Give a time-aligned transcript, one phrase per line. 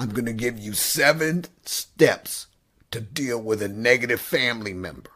[0.00, 2.46] I'm going to give you seven steps
[2.92, 5.10] to deal with a negative family member.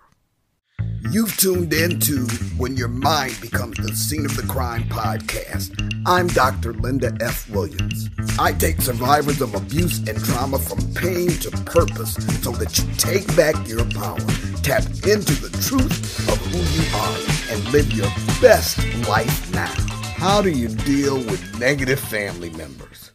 [1.09, 2.27] You've tuned in to
[2.57, 5.71] When Your Mind Becomes the Scene of the Crime podcast.
[6.05, 6.73] I'm Dr.
[6.73, 7.49] Linda F.
[7.49, 8.11] Williams.
[8.41, 13.37] I take survivors of abuse and trauma from pain to purpose so that you take
[13.37, 14.19] back your power,
[14.63, 18.11] tap into the truth of who you are, and live your
[18.41, 19.73] best life now.
[20.17, 23.13] How do you deal with negative family members?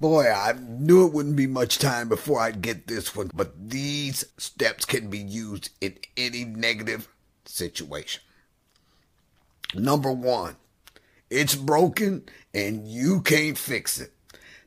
[0.00, 4.24] Boy, I knew it wouldn't be much time before I'd get this one, but these
[4.38, 7.06] steps can be used in any negative
[7.44, 8.22] situation.
[9.74, 10.56] Number one,
[11.28, 12.22] it's broken
[12.54, 14.12] and you can't fix it.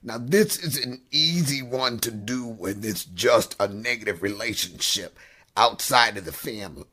[0.04, 5.18] Now, this is an easy one to do when it's just a negative relationship
[5.58, 6.86] outside of the family.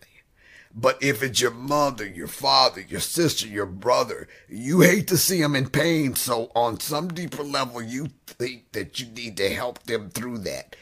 [0.73, 5.41] But if it's your mother, your father, your sister, your brother, you hate to see
[5.41, 6.15] them in pain.
[6.15, 10.77] So on some deeper level, you think that you need to help them through that.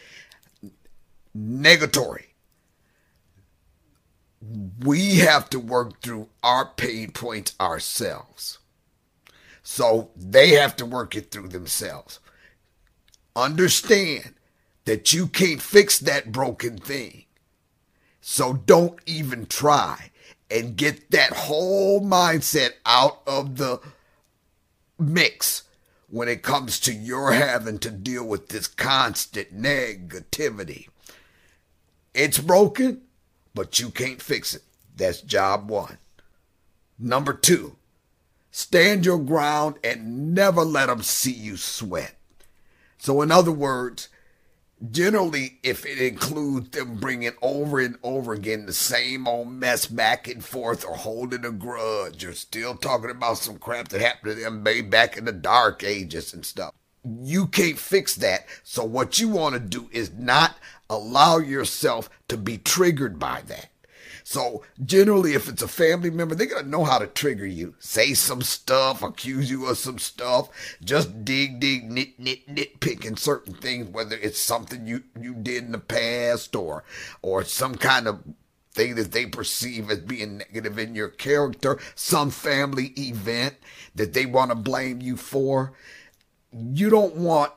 [1.36, 2.24] Negatory.
[4.84, 8.58] We have to work through our pain points ourselves.
[9.62, 12.20] So they have to work it through themselves.
[13.34, 14.34] Understand
[14.84, 17.24] that you can't fix that broken thing.
[18.30, 20.10] So don't even try
[20.50, 23.80] and get that whole mindset out of the
[24.98, 25.62] mix
[26.10, 30.88] when it comes to your having to deal with this constant negativity.
[32.12, 33.00] It's broken,
[33.54, 34.62] but you can't fix it.
[34.94, 35.96] That's job one.
[36.98, 37.76] Number two,
[38.50, 42.14] stand your ground and never let them see you sweat.
[42.98, 44.10] So, in other words,
[44.92, 50.28] Generally, if it includes them bringing over and over again the same old mess back
[50.28, 54.40] and forth or holding a grudge or still talking about some crap that happened to
[54.40, 56.72] them way back in the dark ages and stuff.
[57.04, 58.46] You can't fix that.
[58.62, 60.56] So what you want to do is not
[60.88, 63.70] allow yourself to be triggered by that.
[64.28, 67.74] So generally, if it's a family member, they're to know how to trigger you.
[67.78, 70.50] Say some stuff, accuse you of some stuff,
[70.84, 75.72] just dig, dig, nit, nit, nitpicking certain things, whether it's something you, you did in
[75.72, 76.84] the past or,
[77.22, 78.22] or some kind of
[78.72, 83.54] thing that they perceive as being negative in your character, some family event
[83.94, 85.72] that they want to blame you for.
[86.52, 87.52] You don't want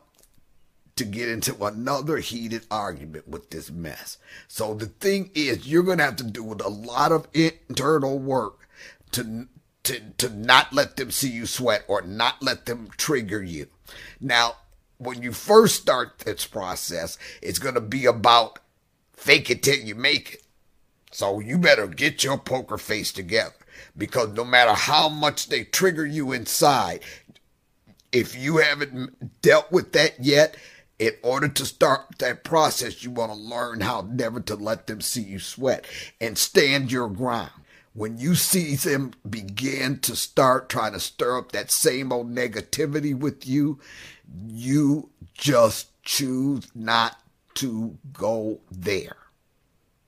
[1.02, 4.20] to get into another heated argument with this mess.
[4.48, 8.68] So the thing is, you're going to have to do a lot of internal work
[9.14, 9.48] to
[9.84, 13.66] to to not let them see you sweat or not let them trigger you.
[14.20, 14.58] Now,
[15.00, 18.60] when you first start this process, it's going to be about
[19.14, 20.44] fake it till you make it.
[21.12, 23.56] So you better get your poker face together
[23.98, 27.02] because no matter how much they trigger you inside,
[28.12, 30.56] if you haven't dealt with that yet,
[31.02, 35.02] in order to start that process, you want to learn how never to let them
[35.02, 35.84] see you sweat
[36.22, 37.50] and stand your ground.
[37.94, 43.18] When you see them begin to start trying to stir up that same old negativity
[43.18, 43.80] with you,
[44.48, 47.20] you just choose not
[47.56, 49.21] to go there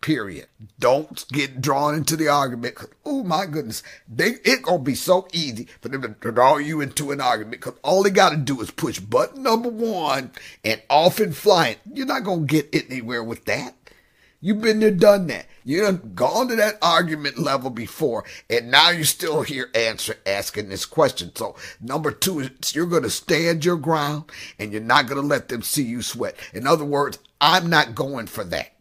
[0.04, 0.48] period.
[0.80, 2.78] Don't get drawn into the argument.
[3.06, 7.12] Oh my goodness, they it gonna be so easy for them to draw you into
[7.12, 10.32] an argument because all they got to do is push button number one
[10.64, 11.78] and off and flying.
[11.92, 13.76] You're not gonna get anywhere with that.
[14.42, 15.46] You've been there, done that.
[15.64, 20.86] You've gone to that argument level before, and now you're still here answer asking this
[20.86, 21.34] question.
[21.34, 24.26] So number two is you're going to stand your ground,
[24.60, 26.36] and you're not going to let them see you sweat.
[26.54, 28.73] In other words, I'm not going for that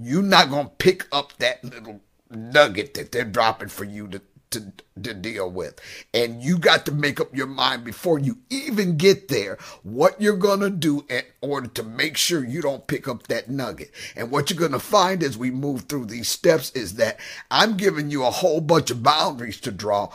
[0.00, 2.00] you're not going to pick up that little
[2.30, 4.72] nugget that they're dropping for you to, to,
[5.02, 5.78] to deal with.
[6.14, 10.36] And you got to make up your mind before you even get there what you're
[10.36, 13.90] going to do in order to make sure you don't pick up that nugget.
[14.16, 17.18] And what you're going to find as we move through these steps is that
[17.50, 20.12] I'm giving you a whole bunch of boundaries to draw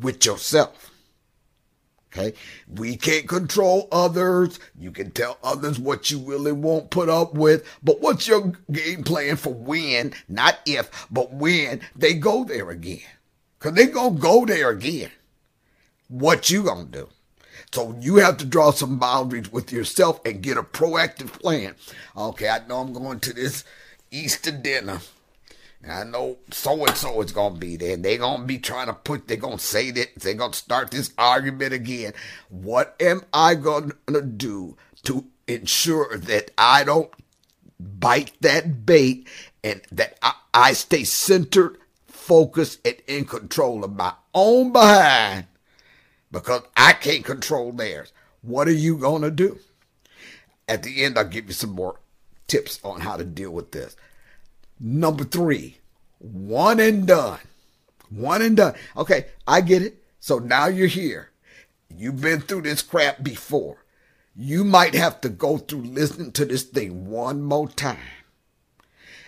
[0.00, 0.87] with yourself.
[2.12, 2.34] Okay.
[2.66, 4.58] We can't control others.
[4.78, 7.66] You can tell others what you really won't put up with.
[7.82, 13.00] But what's your game plan for when, not if, but when they go there again?
[13.58, 15.10] Cause they gonna go there again.
[16.08, 17.08] What you gonna do?
[17.72, 21.74] So you have to draw some boundaries with yourself and get a proactive plan.
[22.16, 23.64] Okay, I know I'm going to this
[24.10, 25.00] Easter dinner.
[25.86, 27.96] I know so and so is gonna be there.
[27.96, 29.28] They're gonna be trying to put.
[29.28, 32.12] They're gonna say that they're gonna start this argument again.
[32.48, 33.92] What am I gonna
[34.22, 37.10] do to ensure that I don't
[37.78, 39.28] bite that bait
[39.62, 45.46] and that I, I stay centered, focused, and in control of my own behind?
[46.30, 48.12] Because I can't control theirs.
[48.42, 49.58] What are you gonna do?
[50.68, 51.98] at the end, I'll give you some more
[52.46, 53.96] tips on how to deal with this.
[54.80, 55.78] Number three,
[56.18, 57.40] one and done.
[58.10, 58.74] One and done.
[58.96, 60.02] Okay, I get it.
[60.20, 61.30] So now you're here.
[61.94, 63.84] You've been through this crap before.
[64.36, 67.98] You might have to go through listening to this thing one more time.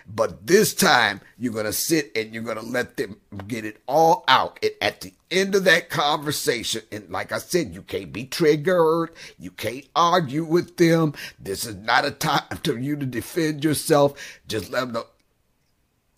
[0.07, 3.81] But this time, you're going to sit and you're going to let them get it
[3.87, 4.59] all out.
[4.61, 9.11] And at the end of that conversation, and like I said, you can't be triggered.
[9.39, 11.13] You can't argue with them.
[11.39, 14.39] This is not a time for you to defend yourself.
[14.47, 15.05] Just let them know.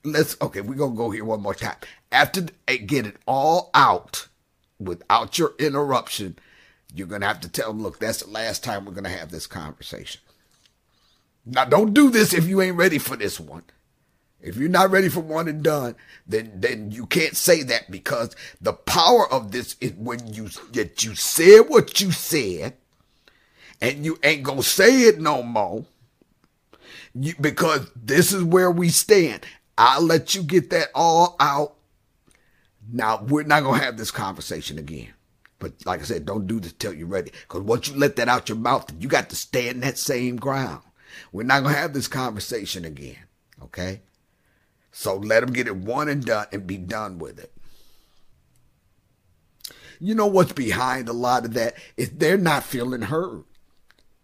[0.03, 1.77] Let's, okay, we're to go here one more time.
[2.11, 4.27] After eh, get it all out
[4.79, 6.37] without your interruption,
[6.93, 9.47] you're to have to tell them, look, that's the last time we're to have this
[9.47, 10.21] conversation.
[11.45, 13.63] Now, don't do this if you ain't ready for this one.
[14.43, 15.95] If you're not ready for one and done,
[16.27, 21.01] then then you can't say that because the power of this is when you that
[21.01, 22.75] you said what you said,
[23.81, 25.85] and you ain't gonna say it no more.
[27.15, 29.45] You, because this is where we stand.
[29.77, 31.75] I'll let you get that all out.
[32.91, 35.13] Now we're not gonna have this conversation again.
[35.59, 37.31] But like I said, don't do this till you're ready.
[37.47, 40.83] Because once you let that out your mouth, you got to stand that same ground.
[41.31, 43.17] We're not gonna have this conversation again.
[43.61, 44.01] Okay?
[44.91, 47.51] So let them get it one and done and be done with it.
[49.99, 53.45] You know what's behind a lot of that is they're not feeling heard.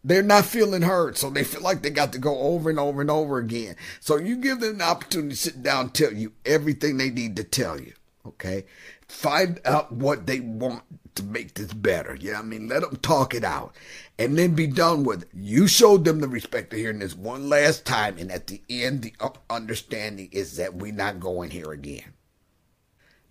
[0.04, 3.02] They're not feeling heard, so they feel like they got to go over and over
[3.02, 3.76] and over again.
[4.00, 7.36] So you give them the opportunity to sit down and tell you everything they need
[7.36, 7.94] to tell you.
[8.26, 8.66] Okay?
[9.08, 10.84] Find out what they want
[11.16, 12.16] to make this better.
[12.16, 13.76] Yeah, you know I mean, let them talk it out
[14.18, 15.30] and then be done with it.
[15.34, 19.02] You showed them the respect of hearing this one last time, and at the end,
[19.02, 19.14] the
[19.50, 22.14] understanding is that we're not going here again.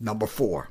[0.00, 0.70] Number four,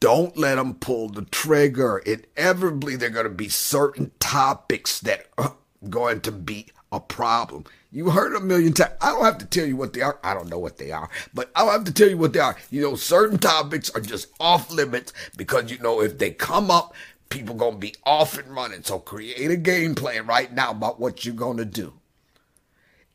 [0.00, 1.98] don't let them pull the trigger.
[1.98, 5.56] Inevitably, there are going to be certain topics that are
[5.88, 7.64] going to be a problem.
[7.92, 8.92] You heard a million times.
[9.00, 10.18] I don't have to tell you what they are.
[10.22, 12.40] I don't know what they are, but I don't have to tell you what they
[12.40, 12.56] are.
[12.70, 16.94] You know, certain topics are just off limits because, you know, if they come up,
[17.28, 18.82] people gonna be off and running.
[18.82, 21.94] So create a game plan right now about what you're gonna do.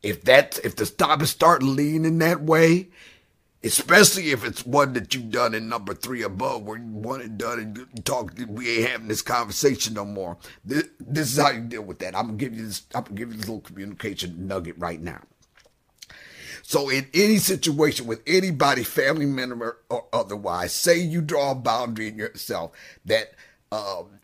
[0.01, 2.87] If that's if the topics start leaning that way,
[3.63, 7.37] especially if it's one that you've done in number three above, where you want it
[7.37, 10.37] done and talk, we ain't having this conversation no more.
[10.65, 12.15] This, this is how you deal with that.
[12.15, 12.83] I'm gonna give you this.
[12.95, 15.21] I'm gonna give you this little communication nugget right now.
[16.63, 22.07] So in any situation with anybody, family member or otherwise, say you draw a boundary
[22.07, 22.71] in yourself
[23.05, 23.33] that
[23.71, 24.19] um,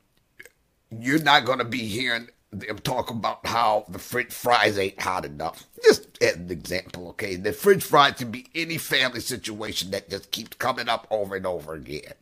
[0.89, 5.65] you're not gonna be hearing them talk about how the French fries ain't hot enough.
[5.83, 7.35] Just as an example, okay?
[7.35, 11.45] The French fries can be any family situation that just keeps coming up over and
[11.45, 12.13] over again.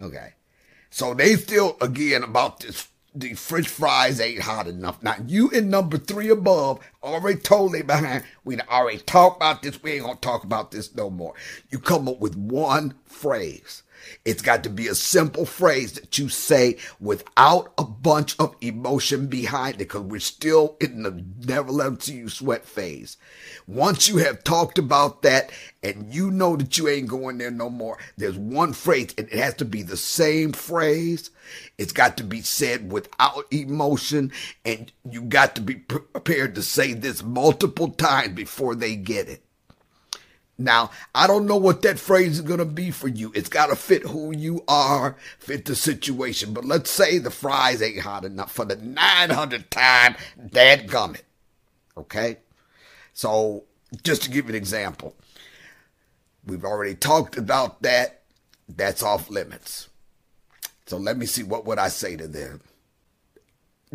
[0.00, 0.34] Okay.
[0.90, 5.02] So they still, again, about this, the French fries ain't hot enough.
[5.02, 8.24] Now, you in number three above already told totally behind.
[8.44, 9.82] We already talked about this.
[9.82, 11.34] We ain't gonna talk about this no more.
[11.70, 13.82] You come up with one phrase
[14.24, 19.26] it's got to be a simple phrase that you say without a bunch of emotion
[19.26, 23.16] behind it because we're still in the never let them see you sweat phase.
[23.66, 25.50] Once you have talked about that
[25.82, 29.38] and you know that you ain't going there no more, there's one phrase and it
[29.38, 31.30] has to be the same phrase.
[31.78, 34.32] It's got to be said without emotion
[34.64, 39.42] and you got to be prepared to say this multiple times before they get it.
[40.60, 43.32] Now, I don't know what that phrase is going to be for you.
[43.34, 46.52] It's got to fit who you are, fit the situation.
[46.52, 50.16] But let's say the fries ain't hot enough for the 900th time,
[50.50, 51.22] dad gummit.
[51.96, 52.36] Okay?
[53.14, 53.64] So,
[54.02, 55.16] just to give you an example,
[56.46, 58.20] we've already talked about that.
[58.68, 59.88] That's off limits.
[60.86, 62.60] So let me see what would I say to them.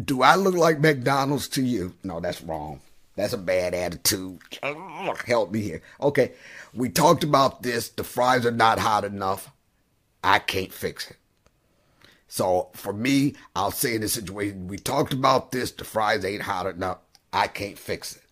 [0.04, 1.94] Do I look like McDonald's to you?
[2.04, 2.82] No, that's wrong.
[3.16, 4.40] That's a bad attitude.
[4.62, 5.82] Help me here.
[6.02, 6.34] Okay,
[6.74, 7.88] we talked about this.
[7.90, 9.52] The fries are not hot enough.
[10.24, 11.18] I can't fix it.
[12.28, 15.72] So for me, I'll say in this situation, we talked about this.
[15.72, 16.98] The fries ain't hot enough.
[17.32, 18.24] I can't fix it.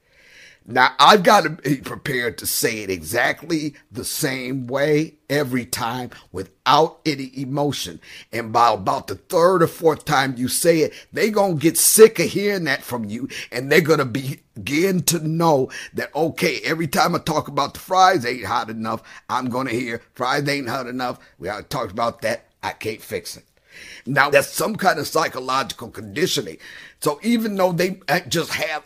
[0.66, 6.12] Now I've got to be prepared to say it exactly the same way every time
[6.32, 8.00] without any emotion.
[8.32, 12.18] And by about the third or fourth time you say it, they're gonna get sick
[12.20, 17.14] of hearing that from you and they're gonna begin to know that, okay, every time
[17.14, 21.20] I talk about the fries ain't hot enough, I'm gonna hear fries ain't hot enough.
[21.40, 22.46] We already talked about that.
[22.62, 23.44] I can't fix it.
[24.06, 26.58] Now that's some kind of psychological conditioning.
[27.02, 28.86] So even though they just have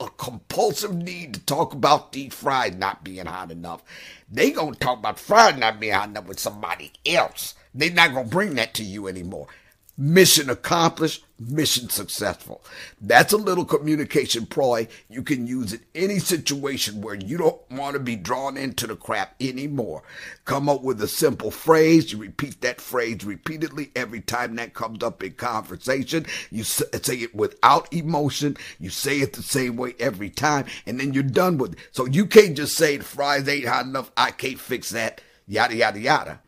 [0.00, 3.82] a compulsive need to talk about deep fried not being hot enough.
[4.30, 7.54] They gonna talk about fried not being hot enough with somebody else.
[7.74, 9.48] They not gonna bring that to you anymore.
[9.96, 12.64] Mission accomplished, mission successful.
[13.00, 14.88] That's a little communication ploy.
[15.08, 18.96] You can use in any situation where you don't want to be drawn into the
[18.96, 20.02] crap anymore.
[20.46, 22.10] Come up with a simple phrase.
[22.10, 26.26] You repeat that phrase repeatedly every time that comes up in conversation.
[26.50, 28.56] You say it without emotion.
[28.80, 31.78] You say it the same way every time, and then you're done with it.
[31.92, 34.10] So you can't just say the fries ain't hot enough.
[34.16, 35.20] I can't fix that.
[35.46, 36.40] Yada, yada, yada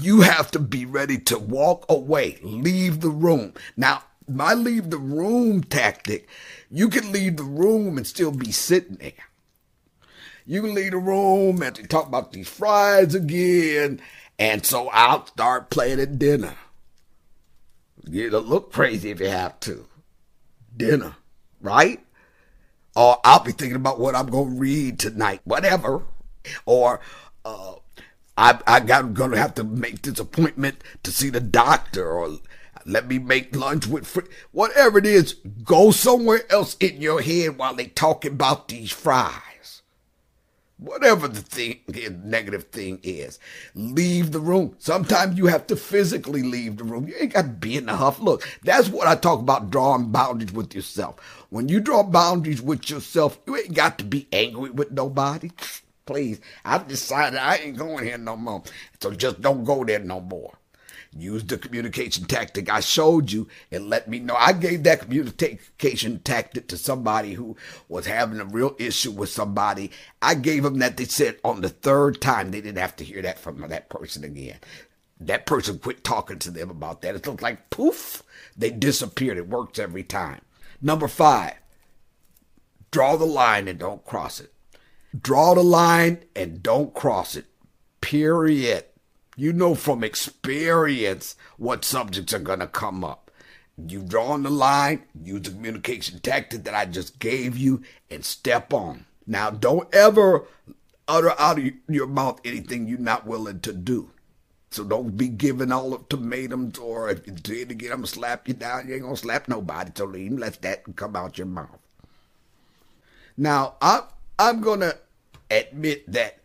[0.00, 3.54] you have to be ready to walk away, leave the room.
[3.76, 6.28] Now, my leave the room tactic,
[6.70, 9.12] you can leave the room and still be sitting there.
[10.46, 14.00] You can leave the room and talk about these fries again.
[14.38, 16.54] And so I'll start playing at dinner.
[18.12, 19.86] It'll look crazy if you have to.
[20.76, 21.16] Dinner,
[21.60, 22.00] right?
[22.96, 26.02] Or I'll be thinking about what I'm going to read tonight, whatever.
[26.66, 27.00] Or,
[27.44, 27.74] uh,
[28.36, 32.38] I, I got gonna have to make this appointment to see the doctor or
[32.86, 34.20] let me make lunch with fr-
[34.50, 35.34] whatever it is.
[35.64, 39.82] Go somewhere else in your head while they talking about these fries.
[40.78, 43.38] Whatever the thing, the negative thing is,
[43.74, 44.74] leave the room.
[44.78, 47.06] Sometimes you have to physically leave the room.
[47.06, 48.18] You ain't got to be in the huff.
[48.18, 51.20] Look, that's what I talk about drawing boundaries with yourself.
[51.50, 55.50] When you draw boundaries with yourself, you ain't got to be angry with nobody.
[56.04, 58.62] Please, I've decided I ain't going here no more.
[59.00, 60.58] So just don't go there no more.
[61.14, 64.34] Use the communication tactic I showed you and let me know.
[64.34, 67.54] I gave that communication tactic to somebody who
[67.88, 69.90] was having a real issue with somebody.
[70.22, 73.20] I gave them that they said on the third time they didn't have to hear
[73.22, 74.56] that from that person again.
[75.20, 77.14] That person quit talking to them about that.
[77.14, 78.22] It looked like poof,
[78.56, 79.36] they disappeared.
[79.36, 80.40] It works every time.
[80.80, 81.54] Number five,
[82.90, 84.52] draw the line and don't cross it.
[85.20, 87.46] Draw the line and don't cross it.
[88.00, 88.84] Period.
[89.36, 93.30] You know from experience what subjects are going to come up.
[93.76, 98.72] You've drawn the line, use the communication tactic that I just gave you, and step
[98.72, 99.06] on.
[99.26, 100.46] Now, don't ever
[101.08, 104.10] utter out of your mouth anything you're not willing to do.
[104.70, 108.06] So don't be giving all of tomatoes or if you do it again, I'm going
[108.06, 108.88] to slap you down.
[108.88, 109.90] You ain't going to slap nobody.
[109.94, 111.78] So let that come out your mouth.
[113.36, 114.02] Now, I,
[114.42, 114.98] I'm to
[115.50, 116.40] admit that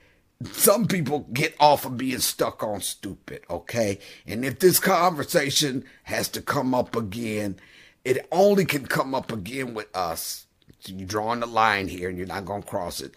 [0.52, 3.98] some people get off of being stuck on stupid, okay?
[4.28, 7.60] And if this conversation has to come up again,
[8.06, 10.46] it only can come up again with us.
[10.80, 13.16] So you're drawing the line here and you're not to cross it.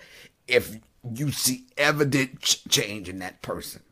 [0.49, 0.79] If
[1.15, 3.83] you see evident ch- change in that person.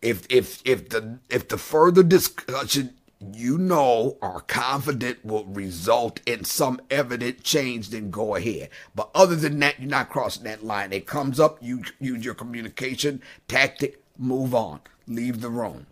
[0.00, 2.94] If if if the if the further discussion
[3.32, 8.70] you know are confident will result in some evident change, then go ahead.
[8.94, 10.92] But other than that, you're not crossing that line.
[10.92, 15.86] It comes up, you use your communication tactic, move on, leave the room.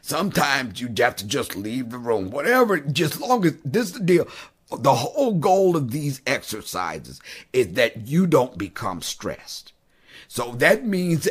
[0.00, 2.30] Sometimes you have to just leave the room.
[2.30, 4.28] Whatever, just long as this is the deal.
[4.70, 7.20] The whole goal of these exercises
[7.52, 9.72] is that you don't become stressed.
[10.28, 11.26] So that means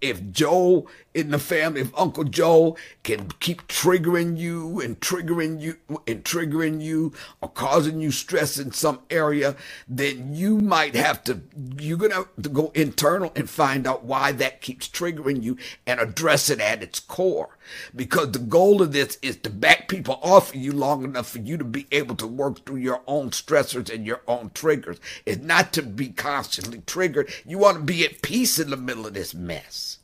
[0.00, 5.76] if Joe in the family, if Uncle Joe can keep triggering you and triggering you
[6.06, 9.56] and triggering you or causing you stress in some area,
[9.88, 11.40] then you might have to,
[11.78, 15.56] you're going to have to go internal and find out why that keeps triggering you
[15.86, 17.58] and address it at its core.
[17.94, 21.38] Because the goal of this is to back people off of you long enough for
[21.38, 24.98] you to be able to work through your own stressors and your own triggers.
[25.26, 27.32] It's not to be constantly triggered.
[27.44, 29.99] You want to be at peace in the middle of this mess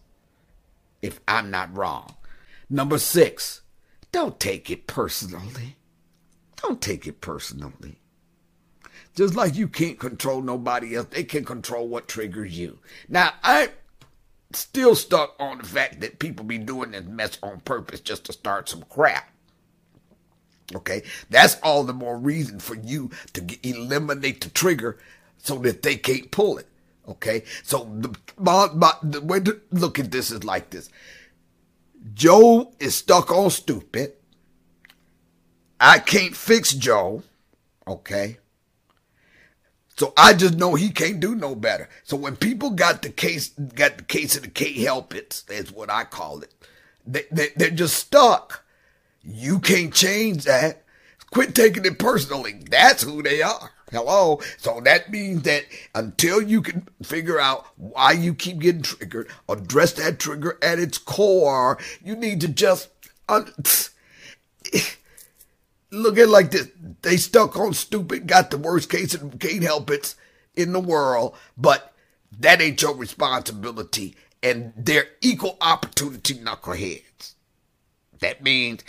[1.07, 2.15] if I'm not wrong.
[2.69, 3.63] Number six,
[4.13, 5.77] don't take it personally.
[6.57, 8.01] Don't take it personally.
[9.15, 12.79] Just like you can't control nobody else, they can control what triggers you.
[13.09, 13.71] Now, I'm
[14.53, 18.33] still stuck on the fact that people be doing this mess on purpose just to
[18.33, 19.31] start some crap.
[20.75, 24.99] Okay, that's all the more reason for you to eliminate the trigger
[25.39, 26.67] so that they can't pull it.
[27.09, 30.91] Okay, so the, my, my, the way to look at this is like this:
[32.15, 34.15] Joe is stuck on stupid.
[35.79, 37.23] I can't fix Joe.
[37.87, 38.39] Okay.
[39.99, 41.89] So I just know he can't do no better.
[42.03, 45.73] So when people got the case, got the case of the can't help it, that's
[45.73, 46.53] what I call it.
[47.07, 48.65] They, they, they're just stuck.
[49.23, 50.85] You can't change that.
[51.31, 52.61] Quit taking it personally.
[52.71, 53.71] That's who they are.
[53.93, 54.41] Hello.
[54.57, 55.65] So that means that
[55.95, 60.99] until you can figure out why you keep getting triggered, address that trigger at its
[60.99, 62.89] core, you need to just
[63.29, 63.53] un-
[65.91, 66.69] look at like this.
[67.03, 70.15] They stuck on stupid, got the worst case and can't help it
[70.57, 71.93] in the world, but
[72.41, 74.17] that ain't your responsibility.
[74.43, 77.35] And they're equal opportunity knuckleheads.
[78.21, 78.83] That means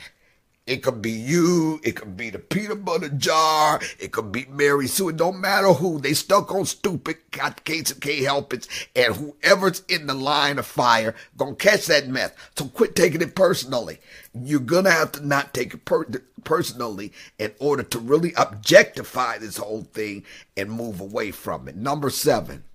[0.68, 1.80] It could be you.
[1.82, 3.80] It could be the peanut butter jar.
[4.00, 5.10] It could be Mary Sue.
[5.10, 6.00] It don't matter who.
[6.00, 8.68] They stuck on stupid, got case can't help it.
[8.94, 12.34] And whoever's in the line of fire gonna catch that mess.
[12.58, 14.00] So quit taking it personally.
[14.34, 16.06] You're gonna have to not take it per-
[16.44, 20.26] personally in order to really objectify this whole thing
[20.58, 21.78] and move away from it.
[21.78, 22.66] Number seven.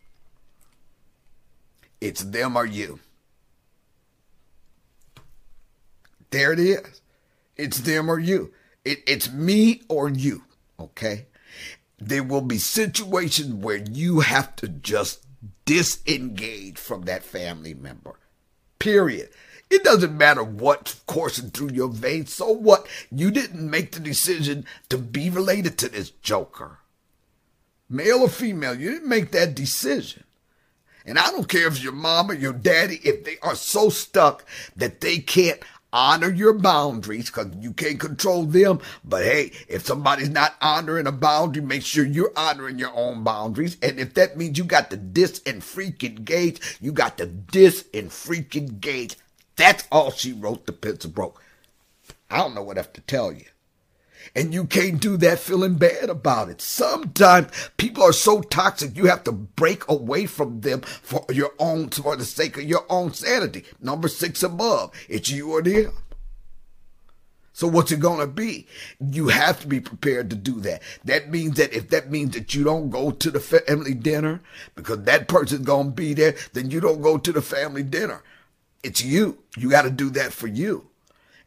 [2.00, 3.00] It's them or you.
[6.30, 7.01] There it is.
[7.62, 8.52] It's them or you.
[8.84, 10.42] It, it's me or you.
[10.80, 11.26] Okay.
[11.98, 15.24] There will be situations where you have to just
[15.64, 18.18] disengage from that family member.
[18.80, 19.30] Period.
[19.70, 22.34] It doesn't matter what's coursing through your veins.
[22.34, 22.88] So what?
[23.12, 26.78] You didn't make the decision to be related to this joker.
[27.88, 30.24] Male or female, you didn't make that decision.
[31.06, 34.44] And I don't care if your mom or your daddy, if they are so stuck
[34.74, 35.60] that they can't
[35.92, 38.80] honor your boundaries because you can't control them.
[39.04, 43.76] But hey, if somebody's not honoring a boundary, make sure you're honoring your own boundaries.
[43.82, 47.84] And if that means you got to dis and freaking engage, you got to dis
[47.92, 49.16] and freaking engage.
[49.56, 50.66] That's all she wrote.
[50.66, 51.42] The pencil broke.
[52.30, 53.44] I don't know what have to tell you.
[54.34, 56.60] And you can't do that feeling bad about it.
[56.60, 61.90] Sometimes people are so toxic, you have to break away from them for your own,
[61.90, 63.64] for the sake of your own sanity.
[63.80, 65.92] Number six above, it's you or them.
[67.54, 68.66] So what's it gonna be?
[68.98, 70.82] You have to be prepared to do that.
[71.04, 74.40] That means that if that means that you don't go to the family dinner
[74.74, 78.22] because that person's gonna be there, then you don't go to the family dinner.
[78.82, 79.38] It's you.
[79.56, 80.88] You got to do that for you.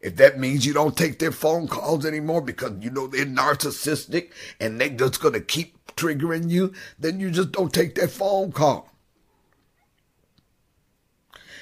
[0.00, 4.30] If that means you don't take their phone calls anymore because you know they're narcissistic
[4.60, 8.52] and they're just going to keep triggering you, then you just don't take their phone
[8.52, 8.90] call.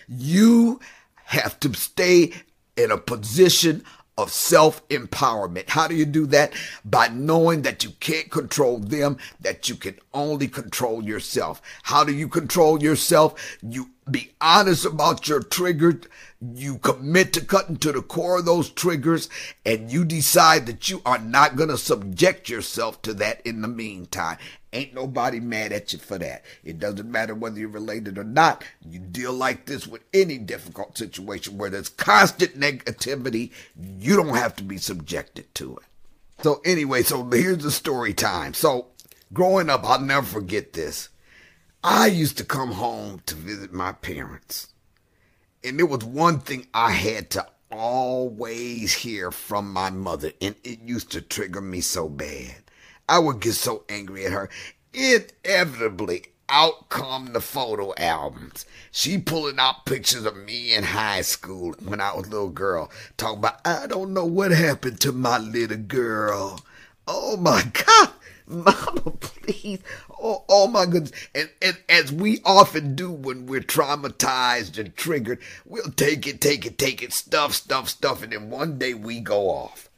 [0.08, 0.80] You
[1.24, 2.32] have to stay
[2.76, 3.84] in a position
[4.16, 5.68] of self empowerment.
[5.70, 6.52] How do you do that?
[6.84, 11.60] By knowing that you can't control them, that you can only control yourself.
[11.82, 13.58] How do you control yourself?
[13.62, 16.02] You be honest about your triggers.
[16.52, 19.28] You commit to cutting to the core of those triggers
[19.64, 23.68] and you decide that you are not going to subject yourself to that in the
[23.68, 24.38] meantime.
[24.72, 26.44] Ain't nobody mad at you for that.
[26.64, 28.64] It doesn't matter whether you're related or not.
[28.84, 33.52] You deal like this with any difficult situation where there's constant negativity.
[33.76, 35.84] You don't have to be subjected to it.
[36.42, 38.52] So anyway, so here's the story time.
[38.52, 38.88] So
[39.32, 41.08] growing up, I'll never forget this.
[41.84, 44.73] I used to come home to visit my parents.
[45.64, 50.80] And there was one thing I had to always hear from my mother, and it
[50.82, 52.56] used to trigger me so bad.
[53.08, 54.50] I would get so angry at her.
[54.92, 58.66] Inevitably, out come the photo albums.
[58.90, 62.90] She pulling out pictures of me in high school when I was a little girl.
[63.16, 66.60] Talking about, I don't know what happened to my little girl.
[67.08, 68.10] Oh my God.
[68.46, 69.80] Mama, please.
[70.26, 71.12] Oh, oh my goodness.
[71.34, 76.64] And, and as we often do when we're traumatized and triggered, we'll take it, take
[76.64, 79.90] it, take it, stuff, stuff, stuff, and then one day we go off.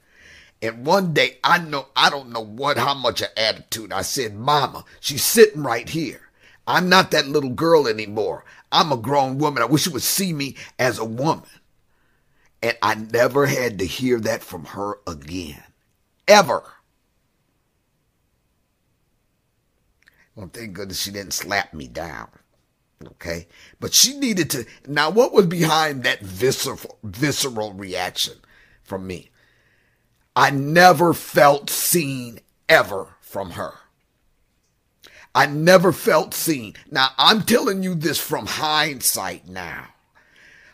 [0.60, 3.92] And one day I know, I don't know what, how much of attitude.
[3.92, 6.22] I said, Mama, she's sitting right here.
[6.66, 8.44] I'm not that little girl anymore.
[8.72, 9.62] I'm a grown woman.
[9.62, 11.46] I wish you would see me as a woman.
[12.60, 15.62] And I never had to hear that from her again.
[16.26, 16.64] Ever.
[20.36, 22.28] Well, thank goodness she didn't slap me down.
[23.04, 23.48] Okay.
[23.80, 24.66] But she needed to.
[24.86, 28.34] Now, what was behind that visceral, visceral reaction
[28.84, 29.30] from me?
[30.36, 33.72] I never felt seen ever from her.
[35.34, 36.74] I never felt seen.
[36.90, 39.88] Now, I'm telling you this from hindsight now.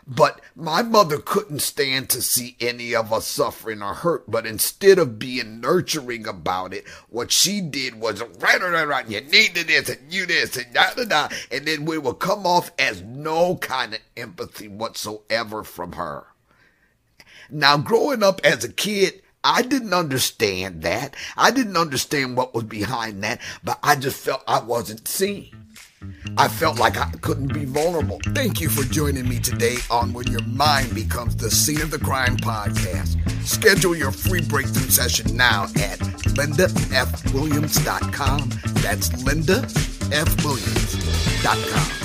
[0.05, 4.29] But my mother couldn't stand to see any of us suffering or hurt.
[4.29, 9.55] But instead of being nurturing about it, what she did was right, right, you need
[9.55, 11.29] to this and you this and da da da.
[11.51, 16.27] And then we would come off as no kind of empathy whatsoever from her.
[17.49, 21.15] Now, growing up as a kid, I didn't understand that.
[21.37, 25.75] I didn't understand what was behind that, but I just felt I wasn't seen.
[26.37, 28.19] I felt like I couldn't be vulnerable.
[28.33, 31.99] Thank you for joining me today on When Your Mind Becomes the Scene of the
[31.99, 33.17] Crime podcast.
[33.45, 38.49] Schedule your free breakthrough session now at lindafwilliams.com.
[38.81, 42.02] That's lindafwilliams.com.